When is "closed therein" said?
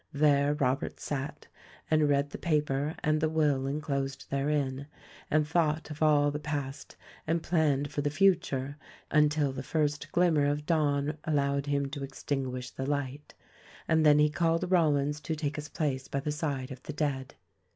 3.81-4.87